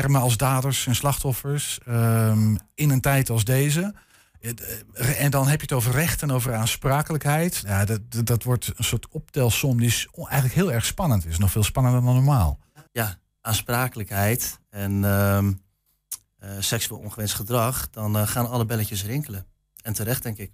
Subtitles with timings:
[0.00, 3.94] termen als daders en slachtoffers ehm, in een tijd als deze.
[4.40, 7.62] Eh, en dan heb je het over recht en over aansprakelijkheid.
[7.66, 11.38] Ja, dat, dat wordt een soort optelsom die is eigenlijk heel erg spannend is.
[11.38, 12.58] Nog veel spannender dan normaal.
[12.92, 15.52] Ja, aansprakelijkheid en ehm,
[16.38, 19.46] eh, seksueel ongewenst gedrag, dan uh, gaan alle belletjes rinkelen.
[19.82, 20.52] En terecht, denk ik.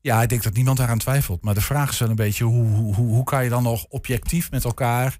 [0.00, 1.42] Ja, ik denk dat niemand daaraan twijfelt.
[1.42, 4.50] Maar de vraag is wel een beetje, hoe, hoe, hoe kan je dan nog objectief
[4.50, 5.16] met elkaar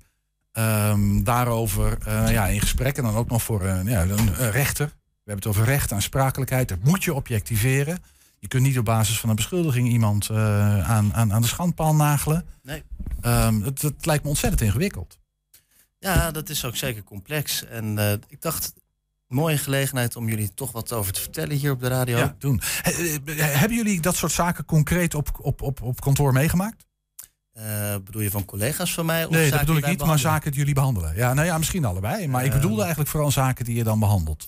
[0.59, 4.87] um, daarover uh, ja, in gesprek en dan ook nog voor uh, ja, een, rechter.
[4.87, 6.69] We hebben het over recht, aansprakelijkheid.
[6.69, 7.99] Dat moet je objectiveren.
[8.39, 11.95] Je kunt niet op basis van een beschuldiging iemand uh, aan, aan, aan de schandpaal
[11.95, 12.45] nagelen.
[12.63, 12.83] Nee.
[13.23, 15.19] Um, het, het, lijkt me ontzettend ingewikkeld.
[15.99, 17.65] Ja, dat is ook zeker complex.
[17.65, 18.73] En uh, ik dacht,
[19.29, 22.19] mooie gelegenheid om jullie toch wat over te vertellen hier op de radio.
[22.19, 22.61] Ja, doen.
[23.25, 26.85] hebben jullie dat soort zaken concreet op, op, op, op kantoor meegemaakt?
[27.59, 29.25] Uh, bedoel je van collega's van mij?
[29.25, 31.17] Of nee, dat bedoel ik niet, maar zaken die jullie behandelen.
[31.17, 32.29] Ja, nou ja, misschien allebei.
[32.29, 32.61] Maar ik ehm.
[32.61, 34.45] bedoelde eigenlijk vooral zaken die je dan behandelt.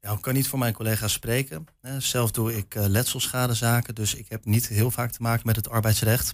[0.00, 1.64] Ja, ik kan niet voor mijn collega's spreken.
[1.98, 5.68] Zelf doe ik uh, letselschadezaken, dus ik heb niet heel vaak te maken met het
[5.68, 6.32] arbeidsrecht.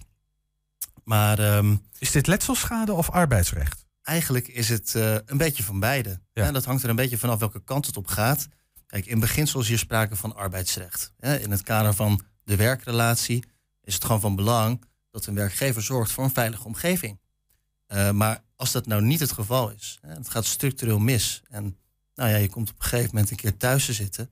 [1.03, 3.85] Maar, um, is dit letselschade of arbeidsrecht?
[4.01, 6.19] Eigenlijk is het uh, een beetje van beide.
[6.33, 6.51] Ja.
[6.51, 8.47] dat hangt er een beetje vanaf welke kant het op gaat.
[8.85, 11.13] Kijk, in beginsel is hier sprake van arbeidsrecht.
[11.19, 13.43] In het kader van de werkrelatie
[13.81, 14.83] is het gewoon van belang
[15.13, 17.19] dat een werkgever zorgt voor een veilige omgeving.
[17.87, 21.41] Uh, maar als dat nou niet het geval is, hè, het gaat structureel mis.
[21.49, 21.77] En
[22.15, 24.29] nou ja, je komt op een gegeven moment een keer thuis te zitten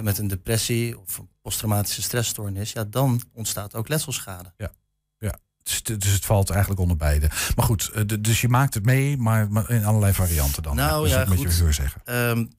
[0.00, 4.52] met een depressie of een posttraumatische stressstoornis, ja, dan ontstaat ook letselschade.
[4.56, 4.72] Ja,
[5.18, 5.38] ja.
[5.62, 7.30] Dus, dus het valt eigenlijk onder beide.
[7.56, 10.76] Maar goed, uh, dus je maakt het mee, maar, in allerlei varianten dan.
[10.76, 11.44] Nou dus ja, goed.
[11.44, 12.14] Met je zeggen.
[12.14, 12.52] Um,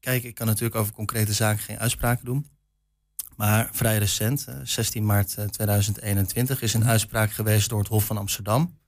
[0.00, 2.46] kijk, ik kan natuurlijk over concrete zaken geen uitspraken doen.
[3.40, 8.78] Maar vrij recent, 16 maart 2021, is een uitspraak geweest door het Hof van Amsterdam.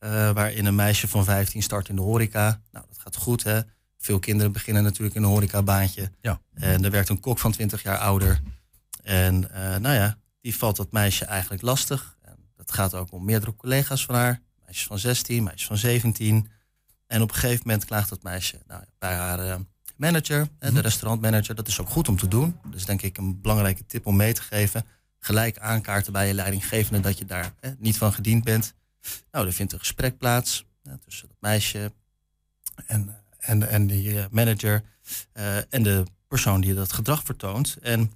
[0.00, 2.60] Uh, waarin een meisje van 15 start in de horeca.
[2.70, 3.60] Nou, dat gaat goed, hè.
[3.98, 6.10] Veel kinderen beginnen natuurlijk in een horecabaantje.
[6.20, 6.40] Ja.
[6.54, 8.40] En er werkt een kok van 20 jaar ouder.
[9.02, 12.16] En uh, nou ja, die valt dat meisje eigenlijk lastig.
[12.22, 14.40] En dat gaat ook om meerdere collega's van haar.
[14.64, 16.48] Meisjes van 16, meisjes van 17.
[17.06, 19.54] En op een gegeven moment klaagt dat meisje nou, bij haar uh,
[19.96, 20.78] manager, de mhm.
[20.78, 21.54] restaurantmanager.
[21.54, 22.58] Dat is ook goed om te doen.
[22.64, 24.84] Dat is denk ik een belangrijke tip om mee te geven.
[25.18, 28.74] Gelijk aankaarten bij je leidinggevende dat je daar hè, niet van gediend bent.
[29.30, 31.92] Nou, er vindt een gesprek plaats hè, tussen dat meisje
[32.86, 34.82] en, en, en die eh, manager
[35.34, 37.76] uh, en de persoon die dat gedrag vertoont.
[37.80, 38.12] En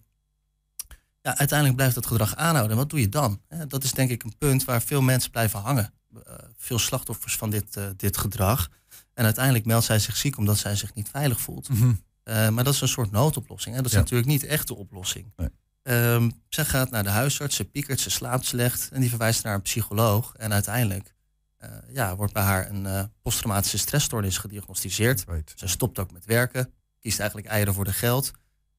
[1.22, 2.70] ja, uiteindelijk blijft dat gedrag aanhouden.
[2.70, 3.40] En wat doe je dan?
[3.68, 5.92] Dat is denk ik een punt waar veel mensen blijven hangen.
[6.14, 8.70] Uh, veel slachtoffers van dit, uh, dit gedrag.
[9.14, 11.68] En uiteindelijk meldt zij zich ziek omdat zij zich niet veilig voelt.
[11.68, 12.00] Mm -hmm.
[12.24, 13.74] uh, maar dat is een soort noodoplossing.
[13.74, 13.82] Hè?
[13.82, 14.02] Dat is ja.
[14.02, 15.32] natuurlijk niet echt de oplossing.
[15.36, 15.48] Nee.
[15.82, 19.54] Um, zij gaat naar de huisarts, ze piekert, ze slaapt slecht en die verwijst naar
[19.54, 20.34] een psycholoog.
[20.34, 21.14] En uiteindelijk
[21.58, 25.24] uh, ja, wordt bij haar een uh, posttraumatische stressstoornis gediagnosticeerd.
[25.28, 25.52] Right.
[25.56, 28.32] Ze stopt ook met werken, kiest eigenlijk eieren voor de geld.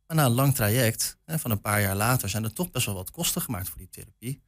[0.08, 2.86] Maar na een lang traject, hè, van een paar jaar later, zijn er toch best
[2.86, 4.42] wel wat kosten gemaakt voor die therapie.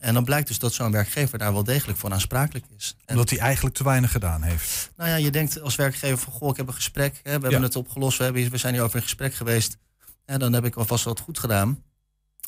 [0.00, 2.96] En dan blijkt dus dat zo'n werkgever daar wel degelijk voor aansprakelijk is.
[3.04, 4.90] En Omdat hij eigenlijk te weinig gedaan heeft.
[4.96, 7.50] Nou ja, je denkt als werkgever van, goh, ik heb een gesprek, hè, we hebben
[7.50, 7.60] ja.
[7.60, 9.76] het opgelost, we, hebben, we zijn hier over in gesprek geweest.
[10.24, 11.82] En dan heb ik alvast wat goed gedaan.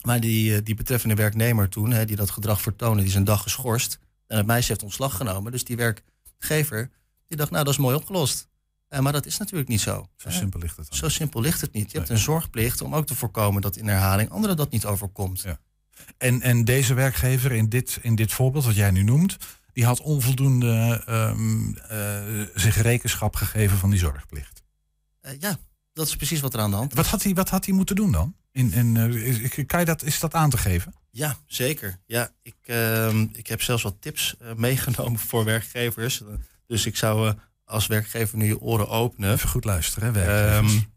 [0.03, 3.43] Maar die, die betreffende werknemer toen, hè, die dat gedrag vertoonde, die is een dag
[3.43, 3.99] geschorst.
[4.27, 5.53] En het meisje heeft ontslag genomen.
[5.53, 6.91] Dus die werkgever,
[7.27, 8.49] die dacht, nou, dat is mooi opgelost.
[8.91, 10.09] Uh, maar dat is natuurlijk niet zo.
[10.17, 10.89] Zo simpel ligt het.
[10.89, 10.99] Dan.
[10.99, 11.91] Zo simpel ligt het niet.
[11.91, 12.07] Je nee.
[12.07, 15.41] hebt een zorgplicht om ook te voorkomen dat in herhaling anderen dat niet overkomt.
[15.41, 15.59] Ja.
[16.19, 19.37] En, en deze werkgever in dit, in dit voorbeeld wat jij nu noemt,
[19.73, 24.63] die had onvoldoende um, uh, zich rekenschap gegeven van die zorgplicht.
[25.23, 25.59] Uh, ja,
[25.93, 26.97] dat is precies wat er aan de hand is.
[26.97, 28.37] Wat had hij, wat had hij moeten doen dan?
[28.53, 30.95] In, in, uh, kan je dat, is dat aan te geven?
[31.11, 31.99] Ja, zeker.
[32.07, 36.23] Ja, ik, uh, ik heb zelfs wat tips meegenomen voor werkgevers.
[36.67, 37.35] Dus ik zou
[37.65, 39.33] als werkgever nu je oren openen.
[39.33, 40.75] Even goed luisteren, hè, werkgevers.
[40.75, 40.93] Um,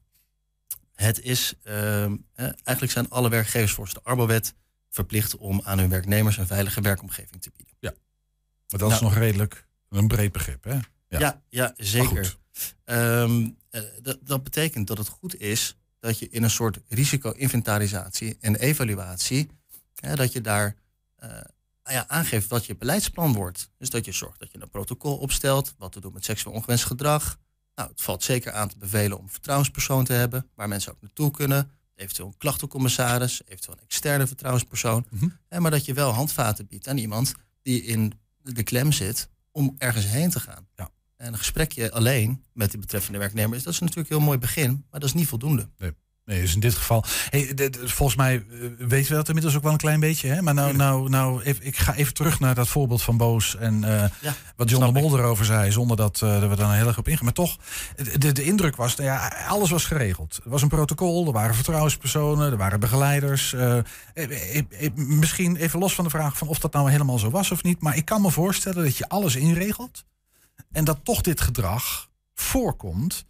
[0.96, 4.54] het is, ehm, eigenlijk zijn alle werkgevers volgens de Arbowet
[4.90, 7.76] verplicht om aan hun werknemers een veilige werkomgeving te bieden.
[7.80, 10.80] Ja, maar dat nou, is nog redelijk een breed begrip, hè?
[11.08, 12.38] Ja, ja, ja zeker.
[12.86, 13.58] Um,
[14.02, 19.50] dat, dat betekent dat het goed is dat je in een soort risico-inventarisatie en evaluatie,
[19.96, 20.76] hè, dat je daar
[21.24, 21.30] uh,
[21.84, 23.70] ja, aangeeft wat je beleidsplan wordt.
[23.78, 26.86] Dus dat je zorgt dat je een protocol opstelt, wat te doen met seksueel ongewenst
[26.86, 27.38] gedrag.
[27.76, 31.02] Nou, het valt zeker aan te bevelen om een vertrouwenspersoon te hebben, waar mensen ook
[31.02, 31.72] naartoe kunnen.
[31.98, 35.06] Eventueel een klachtencommissaris, eventueel een externe vertrouwenspersoon.
[35.10, 35.38] Mm -hmm.
[35.48, 39.76] hè, maar dat je wel handvaten biedt aan iemand die in de klem zit om
[39.78, 40.68] ergens heen te gaan.
[40.76, 40.90] Ja.
[41.16, 44.38] En een gesprekje alleen met die betreffende werknemer is dat is natuurlijk een heel mooi
[44.38, 45.70] begin, maar dat is niet voldoende.
[45.78, 45.92] Nee.
[46.28, 47.04] Nee, dus in dit geval.
[47.30, 50.28] Hey, volgens mij uh, weten we dat inmiddels ook wel een klein beetje.
[50.28, 50.42] Hè?
[50.42, 53.56] Maar nou, nou, nou even, ik ga even terug naar dat voorbeeld van Boos.
[53.56, 55.72] En uh, ja, wat John de Mol erover zei.
[55.72, 57.24] Zonder dat, uh, we daar heel erg op ingaan.
[57.24, 57.58] Maar toch,
[58.18, 60.40] de, de indruk was, nou ja, alles was geregeld.
[60.44, 63.56] Er was een protocol, er waren vertrouwenspersonen, er waren begeleiders.
[64.96, 67.82] misschien even los van de vraag van of dat nou helemaal zo was of niet.
[67.82, 70.06] Maar ik kan me voorstellen dat je alles inregelt.
[70.72, 73.26] En dat toch dit gedrag voorkomt.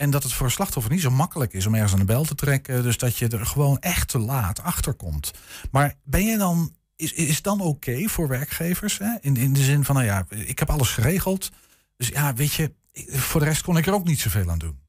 [0.00, 2.24] En dat het voor een slachtoffer niet zo makkelijk is om ergens aan de bel
[2.24, 2.82] te trekken.
[2.82, 5.30] Dus dat je er gewoon echt te laat achter komt.
[5.70, 8.98] Maar ben je dan, is, is dan oké voor werkgevers?
[8.98, 9.16] Hè?
[9.20, 11.50] In, in de zin van, nou ja, ik heb alles geregeld.
[11.96, 12.74] Dus ja, weet je,
[13.08, 14.80] voor de rest kon ik er ook niet zoveel aan doen.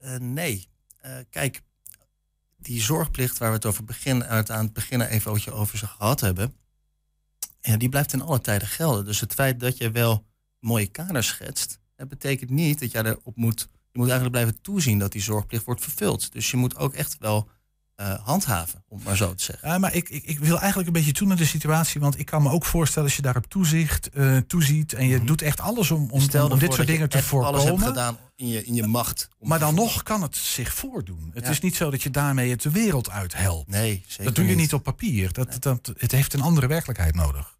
[0.00, 0.68] Uh, nee.
[1.04, 1.62] Uh, kijk,
[2.56, 6.20] die zorgplicht waar we het over begin, uit aan het begin even over ze gehad
[6.20, 6.54] hebben.
[7.60, 9.04] Ja, die blijft in alle tijden gelden.
[9.04, 10.26] Dus het feit dat je wel
[10.60, 14.98] mooie kaders schetst, dat betekent niet dat jij erop moet je moet eigenlijk blijven toezien
[14.98, 16.32] dat die zorgplicht wordt vervuld.
[16.32, 17.48] Dus je moet ook echt wel
[18.00, 19.68] uh, handhaven, om maar zo te zeggen.
[19.68, 22.00] Ja, maar ik, ik, ik, wil eigenlijk een beetje toe naar de situatie.
[22.00, 24.92] Want ik kan me ook voorstellen als je daarop toezicht, uh, toeziet.
[24.92, 25.26] en je mhm.
[25.26, 27.60] doet echt alles om, om, Stel om dit soort dingen te voorkomen.
[27.60, 29.28] Alles hebt gedaan in je, in je macht.
[29.40, 31.30] Maar dan nog kan het zich voordoen.
[31.34, 33.70] Het is niet zo dat je daarmee het de wereld uithelpt.
[33.70, 35.32] Nee, zeker Dat doe je niet, op papier.
[35.32, 37.54] Dat, dat, het heeft een andere werkelijkheid nodig.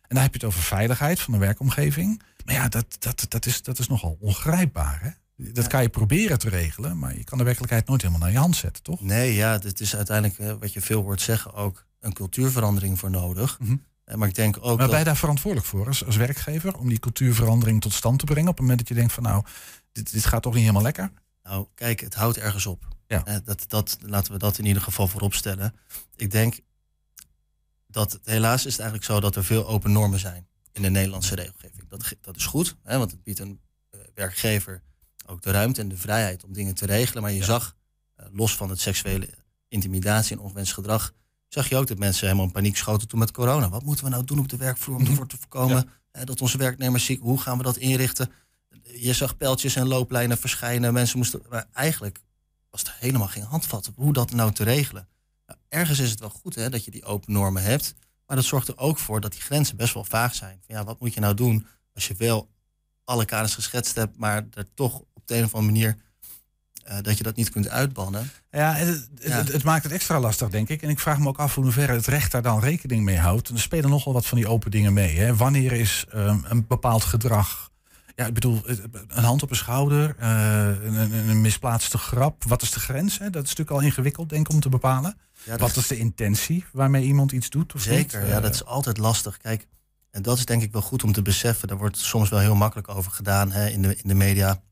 [0.00, 2.22] En dan heb je het over veiligheid van de werkomgeving.
[2.44, 4.98] Maar ja, dat, dat, dat, is, dat is nogal ongrijpbaar.
[5.02, 5.10] Hè?
[5.42, 8.38] Dat kan je proberen te regelen, maar je kan de werkelijkheid nooit helemaal naar je
[8.38, 9.00] hand zetten, toch?
[9.00, 13.10] Nee, ja, het is uiteindelijk, eh, wat je veel hoort zeggen, ook een cultuurverandering voor
[13.10, 13.58] nodig.
[13.58, 13.76] Mhm.
[14.04, 14.78] Eh, maar ik denk ook.
[14.78, 18.24] Maar ben je daar verantwoordelijk voor als, als werkgever om die cultuurverandering tot stand te
[18.24, 18.48] brengen?
[18.48, 19.44] Op het moment dat je denkt van nou,
[19.92, 21.12] dit, dit gaat toch niet helemaal lekker?
[21.42, 22.88] Nou, kijk, het houdt ergens op.
[23.06, 23.24] Ja.
[23.24, 25.74] Eh, dat, dat, laten we dat in ieder geval voorop stellen.
[26.16, 26.60] Ik denk
[27.86, 31.34] dat helaas is het eigenlijk zo dat er veel open normen zijn in de Nederlandse
[31.34, 31.88] regelgeving.
[31.88, 33.60] Dat, dat is goed, hè, want het biedt een
[34.14, 34.82] werkgever
[35.30, 37.22] ook de ruimte en de vrijheid om dingen te regelen.
[37.22, 37.76] Maar je zag,
[38.14, 39.28] eh, los van het seksuele
[39.68, 41.12] intimidatie en ongewenst gedrag,
[41.48, 43.68] zag je ook dat mensen helemaal in paniek schoten toen met corona.
[43.68, 45.90] Wat moeten we nou doen op de werkvloer om ervoor te voorkomen
[46.24, 48.32] dat onze werknemers ziek, hoe gaan we dat inrichten?
[48.82, 50.92] Je zag pijltjes en looplijnen verschijnen.
[50.92, 52.20] Mensen moesten, maar eigenlijk
[52.70, 55.08] was er helemaal geen handvat hoe dat nou te regelen.
[55.46, 57.94] Nou, ergens is het wel goed hè, dat je die open normen hebt.
[58.26, 60.60] Maar dat zorgt er ook voor dat die grenzen best wel vaag zijn.
[60.66, 62.48] Van, ja, wat moet je nou doen als je wel
[63.10, 65.96] alle kaders geschetst hebt, maar er toch de een of andere manier
[66.88, 68.30] uh, dat je dat niet kunt uitbannen.
[68.50, 70.82] Ja, het, het, het, maakt het extra lastig, denk ik.
[70.82, 73.48] En ik vraag me ook af hoe ver het recht daar dan rekening mee houdt.
[73.48, 75.18] er spelen nogal wat van die open dingen mee.
[75.18, 75.36] Hè.
[75.36, 77.70] Wanneer is um, een bepaald gedrag
[78.20, 78.62] ja, ik bedoel,
[79.08, 82.44] een hand op een schouder, uh, een, een, misplaatste grap.
[82.44, 83.18] Wat is de grens?
[83.18, 83.30] Hè?
[83.30, 85.16] Dat is natuurlijk al ingewikkeld, denk ik, om te bepalen.
[85.42, 87.74] Ja, Wat is de intentie waarmee iemand iets doet?
[87.74, 88.28] Of Zeker, niet?
[88.28, 89.36] ja, dat is altijd lastig.
[89.36, 89.66] Kijk,
[90.10, 91.68] en dat is denk ik wel goed om te beseffen.
[91.68, 94.62] Daar wordt soms wel heel makkelijk over gedaan hè, in, de, in de media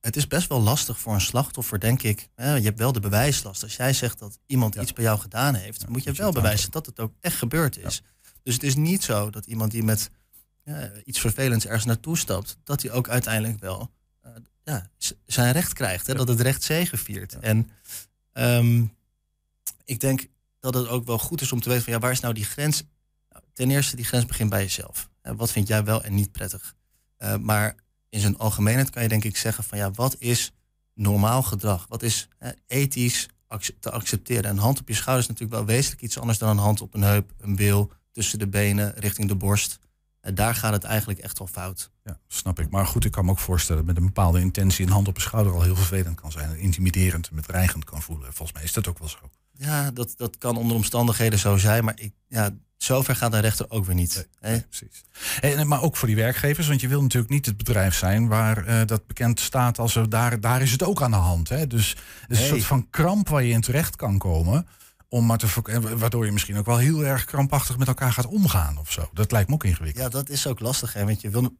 [0.00, 2.28] het is best wel lastig voor een slachtoffer, denk ik.
[2.36, 3.62] je hebt wel de bewijslast.
[3.62, 6.86] Als jij zegt dat iemand iets bij jou gedaan heeft, moet je wel bewijzen dat
[6.86, 8.02] het ook echt gebeurd is.
[8.42, 10.10] Dus het is niet zo dat iemand die met
[11.04, 13.90] iets vervelends ergens naartoe stapt, dat hij ook uiteindelijk wel
[14.26, 14.32] uh,
[14.64, 14.90] ja,
[15.26, 16.06] zijn recht krijgt.
[16.06, 16.14] Hè?
[16.14, 17.38] Dat het recht zegeviert.
[17.38, 17.70] En
[18.32, 18.94] um,
[19.84, 20.26] ik denk
[20.60, 22.44] dat het ook wel goed is om te weten van ja, waar is nou die
[22.44, 22.82] grens?
[23.52, 25.10] Ten eerste, die grens begint bij jezelf.
[25.22, 26.74] wat vind jij wel en niet prettig?
[27.18, 27.74] Uh, maar
[28.08, 30.52] in zijn algemeenheid kan je denk ik zeggen van ja, wat is
[30.94, 31.86] normaal gedrag?
[31.88, 33.28] Wat is hè, ethisch
[33.80, 34.50] te accepteren?
[34.50, 36.94] Een hand op je schouder is natuurlijk wel wezenlijk iets anders dan een hand op
[36.94, 39.78] een heup, een bil, tussen de benen, richting de borst.
[40.20, 41.90] En daar gaat het eigenlijk echt wel fout.
[42.04, 42.70] Ja, snap ik.
[42.70, 45.20] Maar goed, ik kan me ook voorstellen met een bepaalde intentie een hand op een
[45.20, 46.58] schouder al heel vervelend kan zijn.
[46.58, 48.32] Intimiderend en bedreigend kan voelen.
[48.32, 49.18] Volgens mij is dat ook wel zo.
[49.52, 51.84] Ja, dat, dat kan onder omstandigheden zo zijn.
[51.84, 52.50] Maar ik, ja,
[52.82, 54.28] zover gaat een rechter ook weer niet.
[54.40, 55.04] Nee, precies.
[55.40, 58.68] En, maar ook voor die werkgevers, want je wil natuurlijk niet het bedrijf zijn waar
[58.68, 61.48] uh, dat bekend staat als er, daar, daar is het ook aan de hand.
[61.48, 61.66] Hè?
[61.66, 64.66] Dus het is een soort van kramp waar je in terecht kan komen.
[65.08, 68.78] Om maar te, waardoor je misschien ook wel heel erg krampachtig met elkaar gaat omgaan
[68.78, 69.10] of zo.
[69.12, 70.04] Dat lijkt me ook ingewikkeld.
[70.04, 70.92] Ja, dat is ook lastig.
[70.92, 71.04] Hè?
[71.04, 71.56] Want je, wil,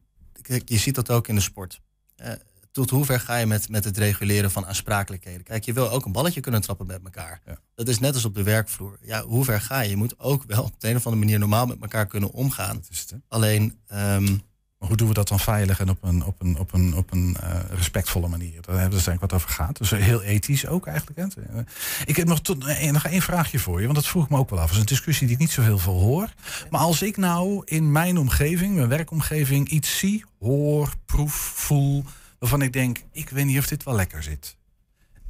[0.65, 1.81] je ziet dat ook in de sport.
[2.21, 2.31] Uh,
[2.71, 5.43] tot hoever ga je met, met het reguleren van aansprakelijkheden?
[5.43, 7.41] Kijk, je wil ook een balletje kunnen trappen met elkaar.
[7.75, 8.97] Dat is net als op de werkvloer.
[9.01, 9.89] Ja, hoe ver ga je?
[9.89, 12.75] Je moet ook wel op de een of andere manier normaal met elkaar kunnen omgaan.
[12.75, 13.79] Dat is het, Alleen.
[13.93, 14.41] Um,
[14.81, 17.11] maar hoe doen we dat dan veilig en op een, op een, op een, op
[17.11, 18.51] een uh, respectvolle manier?
[18.51, 19.77] Daar hebben we dus eigenlijk wat over gehad.
[19.77, 21.19] Dus heel ethisch ook eigenlijk.
[21.19, 21.61] Hè.
[22.05, 24.49] Ik heb nog, tot, eh, nog één vraagje voor je, want dat vroeg me ook
[24.49, 24.65] wel af.
[24.65, 26.33] Dat is een discussie die ik niet zo heel veel hoor.
[26.69, 32.03] Maar als ik nou in mijn omgeving, mijn werkomgeving, iets zie, hoor, proef, voel
[32.41, 34.57] waarvan ik denk, ik weet niet of dit wel lekker zit.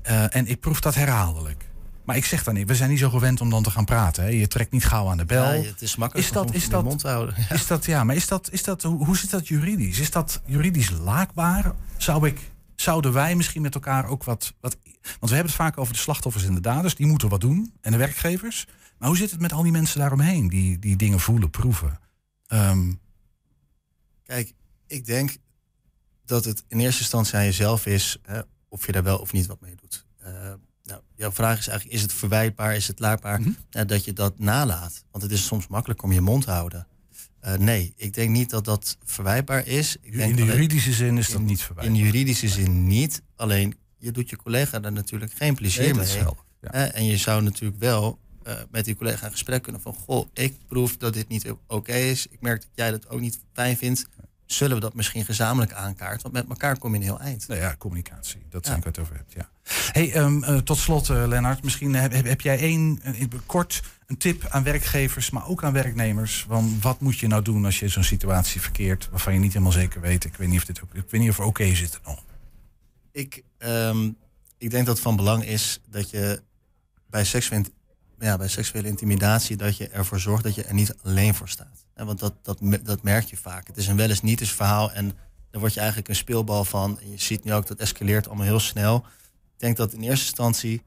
[0.09, 1.69] Uh, en ik proef dat herhaaldelijk.
[2.03, 4.23] Maar ik zeg dan niet, we zijn niet zo gewend om dan te gaan praten.
[4.23, 4.29] Hè.
[4.29, 5.53] Je trekt niet gauw aan de bel.
[5.53, 7.35] Ja, het is makkelijk is dat, is dat, mond te houden.
[7.37, 7.55] Ja.
[7.55, 9.99] Is dat, ja, maar is dat, is dat, hoe, hoe zit dat juridisch?
[9.99, 11.73] Is dat juridisch laakbaar?
[11.97, 14.77] Zou ik, zouden wij misschien met elkaar ook wat, wat.
[15.01, 17.73] Want we hebben het vaak over de slachtoffers en de daders, die moeten wat doen.
[17.81, 18.67] En de werkgevers.
[18.97, 21.99] Maar hoe zit het met al die mensen daaromheen die, die dingen voelen, proeven?
[22.47, 22.99] Um,
[24.23, 24.53] Kijk,
[24.87, 25.37] ik denk
[26.25, 29.45] dat het in eerste instantie aan jezelf is hè, of je daar wel of niet
[29.45, 30.05] wat mee doet.
[30.23, 30.27] Uh,
[30.83, 33.55] nou, jouw vraag is eigenlijk, is het verwijtbaar, is het laatbaar mm
[33.87, 35.03] dat je dat nalaat?
[35.11, 36.87] Want het is soms makkelijk om je mond te houden.
[37.45, 39.97] Uh, nee, ik denk niet dat dat verwijtbaar is.
[40.01, 41.95] Ik denk in de juridische zin is dat niet verwijtbaar.
[41.95, 43.21] In de juridische zin niet.
[43.35, 46.07] Alleen, je doet je collega daar natuurlijk geen plezier mee.
[46.61, 46.91] ja.
[46.91, 49.93] en je zou natuurlijk wel uh, met die collega in gesprek kunnen van...
[49.93, 52.27] goh, ik proef dat dit niet oké is.
[52.27, 54.07] Ik merk dat jij dat ook niet fijn vindt
[54.53, 56.21] zullen we dat misschien gezamenlijk aankaarten.
[56.21, 57.47] Want met elkaar kom je een heel eind.
[57.47, 58.45] Nou ja, communicatie.
[58.49, 58.87] Dat zijn ja.
[58.87, 59.33] ik het over hebt.
[59.33, 59.49] Ja.
[59.91, 61.63] Hey, um, uh, tot slot, uh, Lennart.
[61.63, 66.45] Misschien heb, heb, jij één, uh, kort een tip aan werkgevers, maar ook aan werknemers.
[66.47, 69.73] Van wat moet je nou doen als je zo'n situatie verkeert waarvan je niet helemaal
[69.73, 70.25] zeker weet.
[70.25, 72.23] Ik weet niet of dit ook, ik weet niet of oké okay zit nog.
[73.11, 74.17] Ik, um,
[74.57, 76.41] ik denk dat het van belang is dat je
[77.09, 77.65] bij seksuele,
[78.29, 81.85] ja, bij seksuele intimidatie, dat je ervoor zorgt dat je er niet alleen voor staat.
[81.95, 83.67] Want dat, dat, dat merk je vaak.
[83.67, 85.17] Het is een wel eens niet eens verhaal en
[85.49, 86.99] daar word je eigenlijk een speelbal van.
[86.99, 89.05] En je ziet nu ook dat escaleert allemaal heel snel.
[89.53, 90.83] Ik denk dat in eerste instantie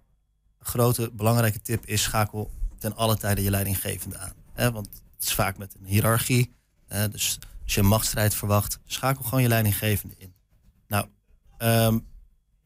[0.58, 4.72] een grote belangrijke tip is schakel ten alle tijde je leidinggevende aan.
[4.72, 6.54] Want het is vaak met een hiërarchie.
[7.10, 10.34] Dus als je een machtsstrijd verwacht, schakel gewoon je leidinggevende in.
[10.88, 11.06] Nou,
[11.58, 11.98] ehm,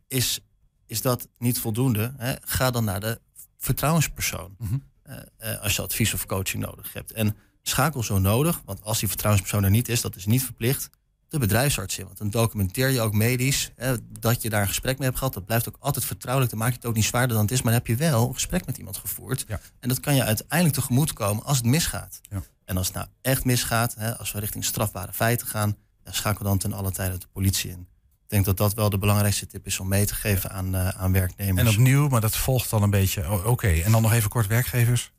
[0.09, 0.41] is,
[0.87, 2.39] is dat niet voldoende?
[2.41, 3.21] Ga dan naar de
[3.59, 4.55] vertrouwenspersoon.
[4.59, 4.79] Mhm.
[5.03, 7.13] Eh, eh, als je advies of coaching nodig hebt.
[7.13, 10.91] En schakel zo nodig, want als die vertrouwenspersoon er niet is, dat is niet verplicht,
[11.29, 12.05] de bedrijfsarts in.
[12.05, 15.35] Want dan documenteer je ook medisch hè, dat je daar een gesprek mee hebt gehad.
[15.35, 16.53] Dat blijft ook altijd vertrouwelijk.
[16.53, 17.63] Dan maak je het ook niet zwaarder dan het is.
[17.63, 19.45] Maar dan heb je wel een gesprek met iemand gevoerd.
[19.49, 19.61] Ja.
[19.81, 22.21] En dat kan je uiteindelijk tegemoet komen als het misgaat.
[22.23, 22.43] Ja.
[22.65, 26.45] En als het nou echt misgaat, hè, als we richting strafbare feiten gaan, ja, schakel
[26.45, 27.89] dan ten alle tijde de politie in.
[28.29, 30.89] Ik denk dat dat wel de belangrijkste tip is om mee te geven aan, uh,
[30.89, 31.69] aan werknemers.
[31.69, 33.45] En opnieuw, maar dat volgt dan een beetje.
[33.45, 35.13] Oké, en dan nog even kort werkgevers.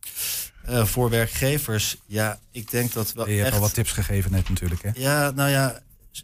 [0.70, 3.28] Uh, voor werkgevers, ja, ik denk dat wel.
[3.28, 3.56] Je hebt echt...
[3.56, 4.82] al wat tips gegeven net natuurlijk.
[4.82, 4.90] Hè?
[4.94, 5.80] Ja, nou ja,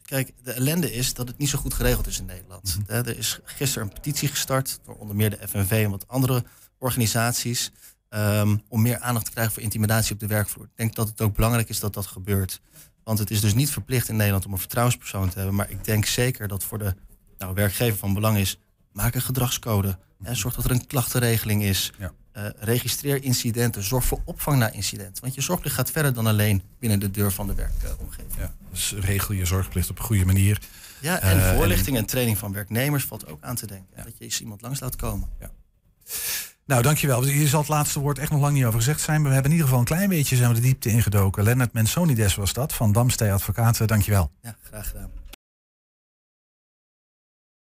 [0.05, 2.75] kijk, de ellende is dat het niet zo goed geregeld is in Nederland.
[2.77, 2.95] Mm -hmm.
[2.95, 6.43] Er is gisteren een petitie gestart door onder meer de FNV en wat andere
[6.77, 7.71] organisaties.
[8.09, 10.65] Um, om meer aandacht te krijgen voor intimidatie op de werkvloer.
[10.65, 12.61] Ik denk dat het ook belangrijk is dat dat gebeurt.
[13.05, 15.55] Want het is dus niet verplicht in Nederland om een vertrouwenspersoon te hebben.
[15.55, 16.95] Maar ik denk zeker dat voor de
[17.37, 18.59] nou, werkgever van belang is.
[18.91, 19.87] Maak een gedragscode.
[19.87, 20.35] Mm -hmm.
[20.35, 21.91] Zorg dat er een klachtenregeling is.
[21.97, 22.13] Ja.
[22.37, 23.83] Uh, registreer incidenten.
[23.83, 25.21] Zorg voor opvang naar incidenten.
[25.21, 28.33] Want je zorgplicht gaat verder dan alleen binnen de deur van de werkomgeving.
[28.37, 30.61] Ja, dus regel je zorgplicht op een goede manier.
[31.01, 32.01] Ja, en uh, voorlichting en...
[32.01, 32.07] en...
[32.07, 33.87] training van werknemers valt ook aan te denken.
[33.95, 34.03] Ja.
[34.03, 35.29] Dat je eens iemand langs laat komen.
[35.39, 35.51] Ja.
[36.65, 37.23] Nou, dankjewel.
[37.23, 39.17] Hier zal het laatste woord echt nog lang niet over gezegd zijn.
[39.21, 41.43] Maar we hebben in ieder geval een klein beetje zijn we de diepte ingedoken.
[41.43, 43.87] Lennart Mensonides was dat, van Damstee Advocaten.
[43.87, 44.31] Dankjewel.
[44.41, 45.09] Ja, graag gedaan.